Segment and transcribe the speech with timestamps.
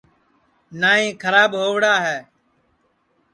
[0.81, 2.19] نائی کھراب ہؤڑا ہے